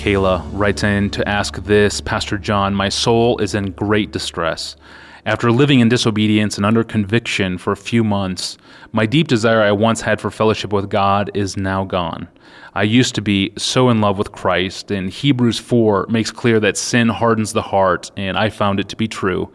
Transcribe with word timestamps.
Kayla 0.00 0.48
writes 0.54 0.82
in 0.82 1.10
to 1.10 1.28
ask 1.28 1.62
this 1.64 2.00
Pastor 2.00 2.38
John, 2.38 2.74
my 2.74 2.88
soul 2.88 3.36
is 3.36 3.54
in 3.54 3.72
great 3.72 4.12
distress. 4.12 4.74
After 5.26 5.52
living 5.52 5.80
in 5.80 5.90
disobedience 5.90 6.56
and 6.56 6.64
under 6.64 6.82
conviction 6.82 7.58
for 7.58 7.72
a 7.72 7.76
few 7.76 8.02
months, 8.02 8.56
my 8.92 9.04
deep 9.04 9.28
desire 9.28 9.60
I 9.60 9.72
once 9.72 10.00
had 10.00 10.18
for 10.18 10.30
fellowship 10.30 10.72
with 10.72 10.88
God 10.88 11.30
is 11.34 11.58
now 11.58 11.84
gone. 11.84 12.28
I 12.72 12.84
used 12.84 13.14
to 13.16 13.20
be 13.20 13.52
so 13.58 13.90
in 13.90 14.00
love 14.00 14.16
with 14.16 14.32
Christ, 14.32 14.90
and 14.90 15.10
Hebrews 15.10 15.58
4 15.58 16.06
makes 16.08 16.30
clear 16.30 16.58
that 16.60 16.78
sin 16.78 17.10
hardens 17.10 17.52
the 17.52 17.60
heart, 17.60 18.10
and 18.16 18.38
I 18.38 18.48
found 18.48 18.80
it 18.80 18.88
to 18.88 18.96
be 18.96 19.06
true. 19.06 19.52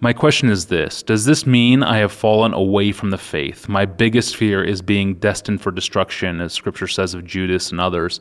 My 0.00 0.12
question 0.12 0.50
is 0.50 0.66
this 0.66 1.02
Does 1.02 1.24
this 1.24 1.46
mean 1.46 1.82
I 1.82 1.96
have 1.96 2.12
fallen 2.12 2.52
away 2.52 2.92
from 2.92 3.08
the 3.08 3.16
faith? 3.16 3.66
My 3.66 3.86
biggest 3.86 4.36
fear 4.36 4.62
is 4.62 4.82
being 4.82 5.14
destined 5.14 5.62
for 5.62 5.70
destruction, 5.70 6.42
as 6.42 6.52
Scripture 6.52 6.86
says 6.86 7.14
of 7.14 7.24
Judas 7.24 7.70
and 7.70 7.80
others. 7.80 8.20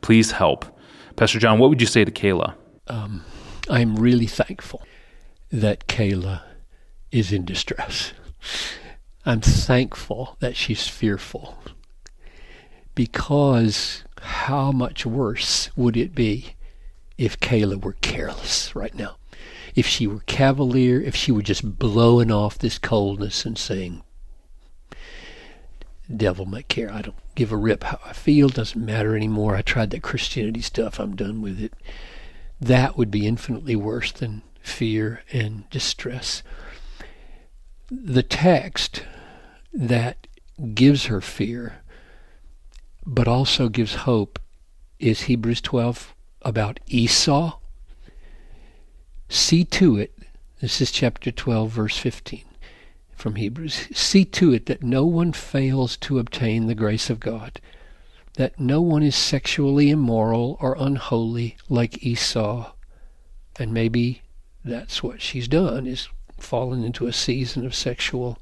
Please 0.00 0.32
help. 0.32 0.64
Pastor 1.16 1.38
John, 1.38 1.58
what 1.58 1.70
would 1.70 1.80
you 1.80 1.86
say 1.86 2.04
to 2.04 2.10
Kayla? 2.10 2.54
Um, 2.88 3.24
I'm 3.68 3.96
really 3.96 4.26
thankful 4.26 4.82
that 5.50 5.86
Kayla 5.86 6.42
is 7.10 7.32
in 7.32 7.44
distress. 7.44 8.12
I'm 9.24 9.40
thankful 9.40 10.36
that 10.40 10.56
she's 10.56 10.88
fearful 10.88 11.58
because 12.94 14.04
how 14.20 14.72
much 14.72 15.06
worse 15.06 15.70
would 15.76 15.96
it 15.96 16.14
be 16.14 16.54
if 17.18 17.38
Kayla 17.38 17.82
were 17.82 17.96
careless 18.00 18.74
right 18.74 18.94
now? 18.94 19.16
If 19.74 19.86
she 19.86 20.06
were 20.06 20.20
cavalier, 20.26 21.00
if 21.00 21.14
she 21.14 21.32
were 21.32 21.42
just 21.42 21.78
blowing 21.78 22.30
off 22.30 22.58
this 22.58 22.78
coldness 22.78 23.44
and 23.44 23.56
saying, 23.56 24.02
devil 26.14 26.46
may 26.46 26.62
care. 26.62 26.92
I 26.92 27.02
don't 27.02 27.16
give 27.34 27.52
a 27.52 27.56
rip 27.56 27.84
how 27.84 27.98
I 28.04 28.12
feel. 28.12 28.48
Doesn't 28.48 28.84
matter 28.84 29.16
anymore. 29.16 29.56
I 29.56 29.62
tried 29.62 29.90
that 29.90 30.02
Christianity 30.02 30.60
stuff. 30.60 30.98
I'm 30.98 31.16
done 31.16 31.40
with 31.40 31.60
it. 31.60 31.74
That 32.60 32.96
would 32.96 33.10
be 33.10 33.26
infinitely 33.26 33.76
worse 33.76 34.12
than 34.12 34.42
fear 34.60 35.22
and 35.32 35.68
distress. 35.70 36.42
The 37.90 38.22
text 38.22 39.04
that 39.72 40.26
gives 40.74 41.06
her 41.06 41.20
fear, 41.20 41.82
but 43.04 43.26
also 43.26 43.68
gives 43.68 43.94
hope, 43.94 44.38
is 44.98 45.22
Hebrews 45.22 45.60
12 45.60 46.14
about 46.42 46.78
Esau. 46.86 47.58
See 49.28 49.64
to 49.64 49.96
it, 49.96 50.16
this 50.60 50.80
is 50.80 50.92
chapter 50.92 51.32
12, 51.32 51.70
verse 51.70 51.98
15 51.98 52.44
from 53.14 53.36
Hebrews. 53.36 53.88
See 53.94 54.24
to 54.24 54.52
it 54.52 54.66
that 54.66 54.82
no 54.82 55.04
one 55.06 55.32
fails 55.32 55.96
to 55.98 56.18
obtain 56.18 56.66
the 56.66 56.74
grace 56.74 57.10
of 57.10 57.20
God, 57.20 57.60
that 58.34 58.58
no 58.58 58.80
one 58.80 59.02
is 59.02 59.14
sexually 59.14 59.90
immoral 59.90 60.56
or 60.60 60.76
unholy 60.78 61.56
like 61.68 62.04
Esau. 62.04 62.72
And 63.58 63.72
maybe 63.72 64.22
that's 64.64 65.02
what 65.02 65.20
she's 65.20 65.48
done 65.48 65.86
is 65.86 66.08
fallen 66.38 66.82
into 66.84 67.06
a 67.06 67.12
season 67.12 67.64
of 67.64 67.74
sexual 67.74 68.38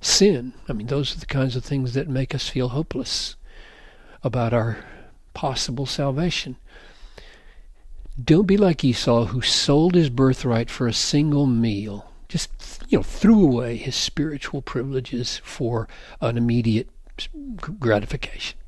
sin. 0.00 0.52
I 0.68 0.72
mean, 0.72 0.86
those 0.86 1.16
are 1.16 1.20
the 1.20 1.26
kinds 1.26 1.56
of 1.56 1.64
things 1.64 1.94
that 1.94 2.08
make 2.08 2.34
us 2.34 2.48
feel 2.48 2.68
hopeless 2.68 3.36
about 4.22 4.52
our 4.52 4.84
possible 5.34 5.86
salvation. 5.86 6.56
Don't 8.22 8.46
be 8.46 8.56
like 8.56 8.82
Esau, 8.84 9.26
who 9.26 9.42
sold 9.42 9.94
his 9.94 10.08
birthright 10.08 10.70
for 10.70 10.86
a 10.86 10.92
single 10.92 11.46
meal. 11.46 12.10
Just, 12.28 12.50
you 12.88 12.98
know, 12.98 13.02
threw 13.02 13.42
away 13.44 13.76
his 13.76 13.94
spiritual 13.94 14.62
privileges 14.62 15.40
for 15.44 15.88
an 16.20 16.36
immediate 16.36 16.88
gratification. 17.78 18.58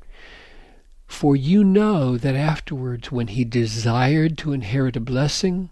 For 1.07 1.35
you 1.35 1.63
know 1.63 2.17
that 2.17 2.35
afterwards, 2.35 3.11
when 3.11 3.27
he 3.27 3.43
desired 3.43 4.37
to 4.37 4.53
inherit 4.53 4.95
a 4.95 5.01
blessing, 5.01 5.69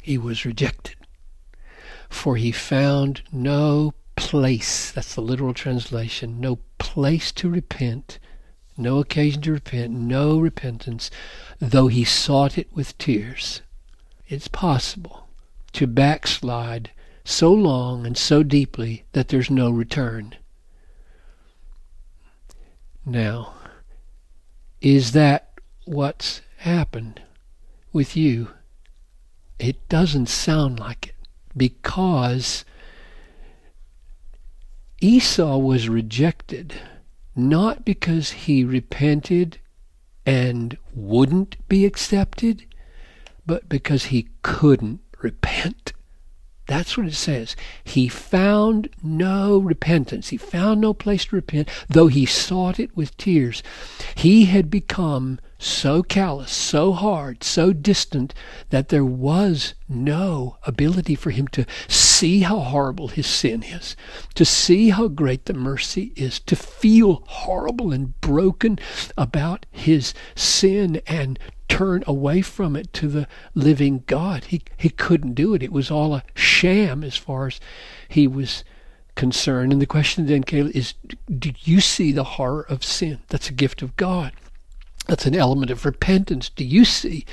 he 0.00 0.16
was 0.16 0.44
rejected. 0.44 0.96
For 2.08 2.36
he 2.36 2.52
found 2.52 3.22
no 3.32 3.92
place, 4.14 4.92
that's 4.92 5.14
the 5.14 5.20
literal 5.20 5.52
translation, 5.52 6.40
no 6.40 6.60
place 6.78 7.32
to 7.32 7.50
repent, 7.50 8.18
no 8.76 8.98
occasion 8.98 9.42
to 9.42 9.52
repent, 9.52 9.92
no 9.92 10.38
repentance, 10.38 11.10
though 11.58 11.88
he 11.88 12.04
sought 12.04 12.56
it 12.56 12.72
with 12.72 12.96
tears. 12.98 13.62
It's 14.28 14.48
possible 14.48 15.25
to 15.76 15.86
backslide 15.86 16.90
so 17.24 17.52
long 17.52 18.06
and 18.06 18.16
so 18.16 18.42
deeply 18.42 19.04
that 19.12 19.28
there's 19.28 19.50
no 19.50 19.70
return. 19.70 20.34
Now, 23.04 23.54
is 24.80 25.12
that 25.12 25.50
what's 25.84 26.40
happened 26.58 27.20
with 27.92 28.16
you? 28.16 28.48
It 29.58 29.88
doesn't 29.88 30.28
sound 30.28 30.80
like 30.80 31.08
it 31.08 31.14
because 31.56 32.64
Esau 35.00 35.58
was 35.58 35.88
rejected 35.88 36.74
not 37.36 37.84
because 37.84 38.30
he 38.30 38.64
repented 38.64 39.58
and 40.24 40.78
wouldn't 40.94 41.56
be 41.68 41.84
accepted, 41.84 42.64
but 43.44 43.68
because 43.68 44.06
he 44.06 44.28
couldn't 44.42 45.00
repent. 45.22 45.92
That's 46.66 46.96
what 46.96 47.06
it 47.06 47.14
says. 47.14 47.54
He 47.84 48.08
found 48.08 48.88
no 49.02 49.58
repentance. 49.58 50.30
He 50.30 50.36
found 50.36 50.80
no 50.80 50.92
place 50.92 51.26
to 51.26 51.36
repent, 51.36 51.68
though 51.88 52.08
he 52.08 52.26
sought 52.26 52.80
it 52.80 52.96
with 52.96 53.16
tears. 53.16 53.62
He 54.16 54.46
had 54.46 54.68
become 54.68 55.38
so 55.58 56.02
callous, 56.02 56.50
so 56.50 56.92
hard, 56.92 57.44
so 57.44 57.72
distant 57.72 58.34
that 58.70 58.88
there 58.88 59.04
was 59.04 59.74
no 59.88 60.56
ability 60.64 61.14
for 61.14 61.30
him 61.30 61.46
to 61.48 61.64
see 62.16 62.40
how 62.40 62.58
horrible 62.58 63.08
his 63.08 63.26
sin 63.26 63.62
is, 63.62 63.96
to 64.34 64.44
see 64.44 64.90
how 64.90 65.08
great 65.08 65.44
the 65.44 65.54
mercy 65.54 66.12
is, 66.16 66.40
to 66.40 66.56
feel 66.56 67.22
horrible 67.26 67.92
and 67.92 68.18
broken 68.20 68.78
about 69.16 69.66
his 69.70 70.14
sin 70.34 71.00
and 71.06 71.38
turn 71.68 72.02
away 72.06 72.40
from 72.40 72.76
it 72.76 72.92
to 72.94 73.08
the 73.08 73.26
living 73.54 74.02
God. 74.06 74.44
He 74.44 74.62
he 74.76 74.88
couldn't 74.88 75.34
do 75.34 75.54
it. 75.54 75.62
It 75.62 75.72
was 75.72 75.90
all 75.90 76.14
a 76.14 76.24
sham 76.34 77.04
as 77.04 77.16
far 77.16 77.48
as 77.48 77.60
he 78.08 78.26
was 78.26 78.64
concerned. 79.14 79.72
And 79.72 79.82
the 79.82 79.86
question 79.86 80.26
then, 80.26 80.44
Kayla, 80.44 80.70
is 80.70 80.94
do 81.38 81.52
you 81.60 81.80
see 81.80 82.12
the 82.12 82.24
horror 82.24 82.64
of 82.68 82.84
sin? 82.84 83.18
That's 83.28 83.50
a 83.50 83.54
gift 83.54 83.82
of 83.82 83.96
God. 83.96 84.32
That's 85.06 85.26
an 85.26 85.36
element 85.36 85.70
of 85.70 85.84
repentance. 85.84 86.48
Do 86.48 86.64
you 86.64 86.84
see 86.84 87.24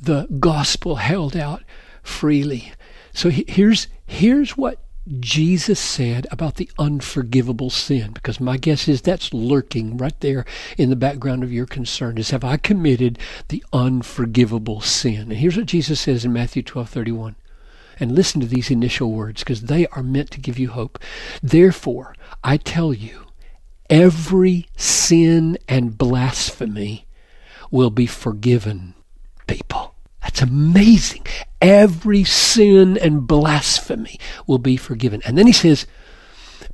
the 0.00 0.26
gospel 0.38 0.96
held 0.96 1.36
out 1.36 1.62
freely? 2.02 2.72
So 3.16 3.30
here's 3.30 3.88
here's 4.06 4.58
what 4.58 4.78
Jesus 5.20 5.80
said 5.80 6.26
about 6.30 6.56
the 6.56 6.70
unforgivable 6.78 7.70
sin? 7.70 8.12
Because 8.12 8.40
my 8.40 8.58
guess 8.58 8.88
is 8.88 9.00
that's 9.00 9.32
lurking 9.32 9.96
right 9.96 10.20
there 10.20 10.44
in 10.76 10.90
the 10.90 10.96
background 10.96 11.42
of 11.42 11.50
your 11.50 11.64
concern 11.64 12.18
is 12.18 12.28
have 12.28 12.44
I 12.44 12.58
committed 12.58 13.18
the 13.48 13.64
unforgivable 13.72 14.82
sin? 14.82 15.30
And 15.30 15.38
here's 15.38 15.56
what 15.56 15.64
Jesus 15.64 15.98
says 15.98 16.26
in 16.26 16.34
Matthew 16.34 16.62
12 16.62 16.90
31. 16.90 17.36
And 17.98 18.12
listen 18.12 18.42
to 18.42 18.46
these 18.46 18.70
initial 18.70 19.10
words 19.10 19.42
because 19.42 19.62
they 19.62 19.86
are 19.86 20.02
meant 20.02 20.30
to 20.32 20.40
give 20.40 20.58
you 20.58 20.68
hope. 20.68 20.98
Therefore, 21.42 22.14
I 22.44 22.58
tell 22.58 22.92
you, 22.92 23.28
every 23.88 24.68
sin 24.76 25.56
and 25.66 25.96
blasphemy 25.96 27.06
will 27.70 27.88
be 27.88 28.04
forgiven 28.04 28.92
people. 29.46 29.95
That's 30.26 30.42
amazing. 30.42 31.24
Every 31.62 32.24
sin 32.24 32.98
and 32.98 33.28
blasphemy 33.28 34.18
will 34.44 34.58
be 34.58 34.76
forgiven. 34.76 35.22
And 35.24 35.38
then 35.38 35.46
he 35.46 35.52
says, 35.52 35.86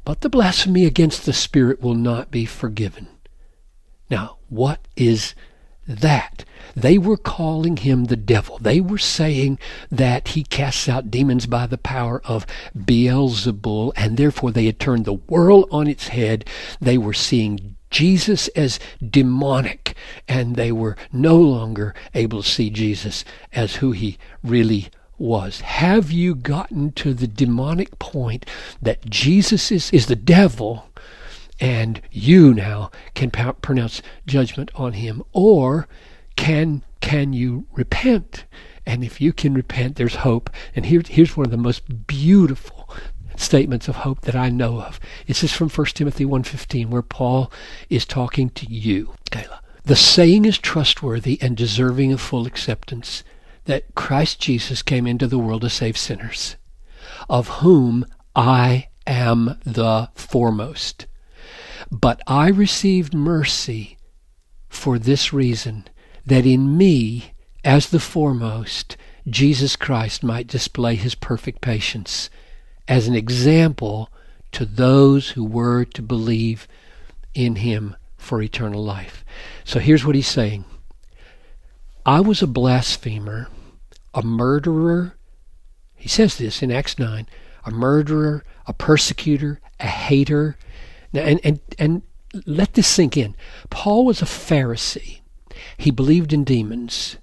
but 0.07 0.23
the 0.23 0.31
blasphemy 0.31 0.87
against 0.87 1.27
the 1.27 1.35
Spirit 1.35 1.83
will 1.83 1.95
not 1.95 2.31
be 2.31 2.47
forgiven. 2.47 3.09
Now, 4.11 4.39
what 4.49 4.89
is 4.97 5.35
that? 5.87 6.47
They 6.75 6.97
were 6.97 7.19
calling 7.19 7.77
him 7.77 8.07
the 8.07 8.17
devil. 8.17 8.57
They 8.59 8.81
were 8.81 8.97
saying 8.97 9.59
that 9.91 10.29
he 10.29 10.45
casts 10.45 10.89
out 10.89 11.11
demons 11.11 11.45
by 11.45 11.67
the 11.67 11.77
power 11.77 12.23
of 12.25 12.47
Beelzebul, 12.75 13.93
and 13.97 14.17
therefore 14.17 14.51
they 14.51 14.65
had 14.65 14.81
turned 14.81 15.05
the 15.05 15.13
world 15.13 15.69
on 15.71 15.89
its 15.89 16.09
head. 16.09 16.49
They 16.81 16.97
were 16.97 17.13
seeing 17.13 17.77
Jesus 17.93 18.49
as 18.49 18.81
demonic, 19.07 19.95
and 20.27 20.57
they 20.57 20.73
were 20.73 20.97
no 21.13 21.37
longer 21.37 21.95
able 22.15 22.43
to 22.43 22.49
see 22.49 22.71
Jesus 22.71 23.25
as 23.53 23.77
who 23.77 23.93
he 23.93 24.19
really 24.43 24.89
was. 25.19 25.61
Have 25.61 26.11
you 26.11 26.35
gotten 26.35 26.91
to 26.93 27.15
the 27.15 27.29
demonic 27.29 27.99
point 27.99 28.45
that 28.81 29.09
Jesus 29.09 29.71
is, 29.71 29.93
is 29.93 30.07
the 30.07 30.17
devil 30.17 30.89
and 31.61 32.01
you 32.11 32.53
now 32.53 32.91
can 33.15 33.31
pronounce 33.31 34.03
judgment 34.27 34.71
on 34.75 34.95
him? 34.95 35.23
Or 35.33 35.87
can, 36.35 36.83
can 37.01 37.33
you 37.33 37.67
repent? 37.73 38.47
And 38.85 39.05
if 39.05 39.21
you 39.21 39.33
can 39.33 39.55
repent, 39.55 39.95
there's 39.95 40.17
hope. 40.17 40.51
And 40.75 40.87
here, 40.87 41.03
here's 41.07 41.37
one 41.37 41.47
of 41.47 41.53
the 41.53 41.57
most 41.57 42.07
beautiful 42.07 42.91
statements 43.43 43.89
of 43.89 43.97
hope 43.97 44.23
that 44.23 44.37
I 44.37 44.49
know 44.49 44.81
of. 44.81 45.01
This 45.27 45.43
is 45.45 45.53
from 45.53 45.69
1 45.69 45.87
Timothy 45.89 46.25
1.15 46.25 46.89
where 46.89 47.03
Paul 47.03 47.53
is 47.91 48.05
talking 48.05 48.51
to 48.51 48.67
you, 48.67 49.15
Kayla. 49.31 49.59
The 49.85 49.97
saying 49.97 50.45
is 50.45 50.59
trustworthy 50.59 51.39
and 51.43 51.57
deserving 51.57 52.13
of 52.13 52.21
full 52.21 52.47
acceptance 52.47 53.25
that 53.65 53.95
Christ 53.95 54.41
Jesus 54.41 54.83
came 54.83 55.07
into 55.07 55.27
the 55.27 55.39
world 55.39 55.63
to 55.63 55.71
save 55.71 55.97
sinners, 55.97 56.57
of 57.29 57.49
whom 57.49 58.07
I 58.35 58.89
am 59.07 59.59
the 59.65 60.11
foremost. 60.15 61.07
But 61.91 62.23
I 62.27 62.49
received 62.49 63.13
mercy 63.13 63.99
for 64.69 64.99
this 64.99 65.33
reason, 65.33 65.85
that 66.25 66.47
in 66.47 66.77
me, 66.77 67.35
as 67.65 67.91
the 67.91 68.01
foremost, 68.01 68.97
Jesus 69.29 69.77
Christ 69.77 70.23
might 70.23 70.47
display 70.47 70.95
his 70.95 71.15
perfect 71.15 71.61
patience 71.61 72.31
as 72.89 73.09
an 73.09 73.15
example 73.15 74.11
to 74.53 74.65
those 74.65 75.31
who 75.31 75.45
were 75.45 75.85
to 75.85 76.03
believe 76.03 76.69
in 77.35 77.57
him 77.57 77.97
for 78.17 78.43
eternal 78.43 78.85
life. 78.85 79.25
So 79.65 79.79
here's 79.79 80.05
what 80.05 80.15
he's 80.15 80.29
saying 80.29 80.65
I 82.05 82.21
was 82.21 82.43
a 82.43 82.47
blasphemer, 82.47 83.49
a 84.15 84.23
murderer. 84.23 85.17
He 85.95 86.09
says 86.09 86.37
this 86.37 86.63
in 86.63 86.71
Acts 86.71 86.99
9 86.99 87.27
a 87.65 87.71
murderer, 87.71 88.45
a 88.67 88.73
persecutor, 88.73 89.61
a 89.79 89.87
hater. 89.87 90.57
Now, 91.13 91.23
and, 91.23 91.41
and, 91.45 91.61
and 91.79 92.03
let 92.47 92.75
this 92.75 92.89
sink 92.89 93.17
in. 93.17 93.37
Paul 93.71 94.05
was 94.05 94.23
a 94.23 94.27
Pharisee. 94.27 95.21
He 95.77 95.91
believed 95.91 96.33
in 96.33 96.45
demons. 96.45 97.19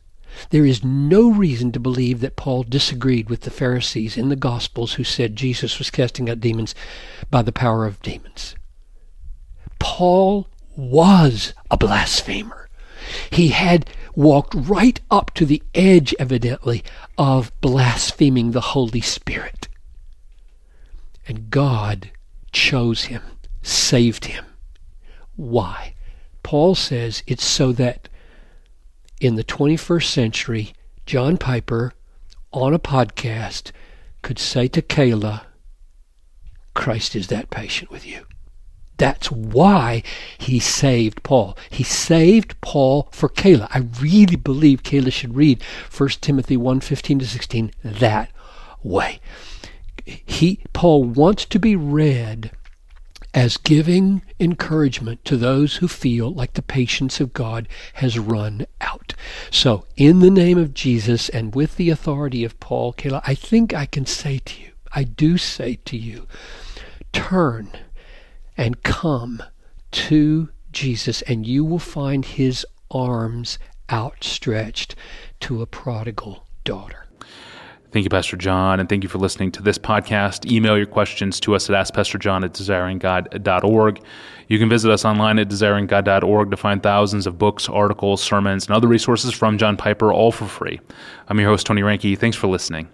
There 0.49 0.65
is 0.65 0.83
no 0.83 1.31
reason 1.31 1.71
to 1.71 1.79
believe 1.79 2.19
that 2.21 2.35
Paul 2.35 2.63
disagreed 2.63 3.29
with 3.29 3.41
the 3.41 3.51
Pharisees 3.51 4.17
in 4.17 4.29
the 4.29 4.35
Gospels 4.35 4.93
who 4.93 5.03
said 5.03 5.35
Jesus 5.35 5.79
was 5.79 5.89
casting 5.89 6.29
out 6.29 6.39
demons 6.39 6.75
by 7.29 7.41
the 7.41 7.51
power 7.51 7.85
of 7.85 8.01
demons. 8.01 8.55
Paul 9.79 10.47
was 10.75 11.53
a 11.69 11.77
blasphemer. 11.77 12.69
He 13.31 13.49
had 13.49 13.89
walked 14.15 14.53
right 14.53 14.99
up 15.09 15.33
to 15.35 15.45
the 15.45 15.63
edge, 15.73 16.13
evidently, 16.19 16.83
of 17.17 17.51
blaspheming 17.61 18.51
the 18.51 18.61
Holy 18.61 19.01
Spirit. 19.01 19.67
And 21.27 21.49
God 21.49 22.11
chose 22.51 23.05
him, 23.05 23.21
saved 23.61 24.25
him. 24.25 24.45
Why? 25.35 25.93
Paul 26.43 26.75
says 26.75 27.23
it's 27.27 27.45
so 27.45 27.71
that 27.73 28.08
in 29.19 29.36
the 29.36 29.44
21st 29.44 30.06
century, 30.06 30.74
John 31.06 31.38
Piper, 31.38 31.94
on 32.51 32.74
a 32.74 32.80
podcast, 32.80 33.71
could 34.21 34.39
say 34.39 34.68
to 34.69 34.81
Kayla, 34.81 35.42
Christ 36.74 37.16
is 37.16 37.27
that 37.27 37.50
patient 37.50 37.92
with 37.92 38.06
you. 38.06 38.25
That's 38.98 39.31
why 39.31 40.04
he 40.38 40.60
saved 40.60 41.24
Paul. 41.24 41.57
He 41.69 41.83
saved 41.83 42.60
Paul 42.60 43.07
for 43.12 43.30
Kayla. 43.30 43.69
I 43.74 43.88
really 44.01 44.36
believe 44.36 44.83
Kayla 44.83 45.12
should 45.12 45.36
read 45.36 45.63
1 45.95 46.10
Timothy 46.21 46.57
1 46.57 46.81
15 46.81 47.19
to 47.19 47.27
16 47.27 47.71
that 47.83 48.30
way. 48.83 49.21
He, 50.06 50.60
Paul 50.74 51.06
wants 51.06 51.45
to 51.45 51.60
be 51.60 51.75
read 51.75 52.51
as 53.33 53.57
giving 53.57 54.21
encouragement 54.39 55.23
to 55.25 55.37
those 55.37 55.77
who 55.77 55.87
feel 55.87 56.33
like 56.33 56.53
the 56.53 56.61
patience 56.61 57.19
of 57.19 57.33
God 57.33 57.67
has 57.93 58.17
run 58.17 58.65
out. 58.81 59.13
So, 59.51 59.85
in 59.95 60.19
the 60.19 60.31
name 60.31 60.57
of 60.57 60.73
Jesus 60.73 61.29
and 61.29 61.53
with 61.53 61.75
the 61.75 61.89
authority 61.89 62.43
of 62.43 62.59
Paul, 62.59 62.93
Kayla, 62.93 63.21
I 63.25 63.35
think 63.35 63.73
I 63.73 63.85
can 63.85 64.05
say 64.05 64.39
to 64.39 64.61
you, 64.61 64.71
I 64.93 65.03
do 65.03 65.37
say 65.37 65.75
to 65.85 65.97
you, 65.97 66.27
turn 67.13 67.69
and 68.57 68.81
come 68.83 69.43
to 69.91 70.49
Jesus, 70.71 71.21
and 71.23 71.45
you 71.45 71.63
will 71.63 71.79
find 71.79 72.25
his 72.25 72.65
arms 72.91 73.59
outstretched 73.91 74.95
to 75.41 75.61
a 75.61 75.67
prodigal 75.67 76.45
daughter. 76.63 77.05
Thank 77.91 78.03
you, 78.03 78.09
Pastor 78.12 78.38
John, 78.38 78.80
and 78.80 78.88
thank 78.88 79.01
you 79.01 79.09
for 79.09 79.18
listening 79.18 79.51
to 79.53 79.63
this 79.63 79.80
podcast. 79.80 80.50
Email 80.51 80.77
your 80.77 80.86
questions 80.86 81.39
to 81.39 81.56
us 81.56 81.69
at 81.71 81.75
AskPastorJohn 81.75 82.45
at 82.45 82.53
desiringgod.org. 82.53 84.01
You 84.47 84.59
can 84.59 84.69
visit 84.69 84.91
us 84.91 85.06
online 85.06 85.39
at 85.39 85.50
desiringgod.org 85.50 86.51
to 86.51 86.57
find 86.57 86.83
thousands 86.83 87.25
of 87.25 87.39
books, 87.39 87.68
articles, 87.68 88.21
sermons, 88.21 88.68
and 88.68 88.75
other 88.75 88.88
resources 88.88 89.33
from 89.33 89.57
John 89.57 89.75
Piper, 89.75 90.13
all 90.13 90.31
for 90.31 90.45
free. 90.45 90.80
I'm 91.30 91.39
your 91.39 91.50
host, 91.50 91.65
Tony 91.65 91.81
Reinke. 91.81 92.18
Thanks 92.18 92.38
for 92.38 92.47
listening. 92.47 92.88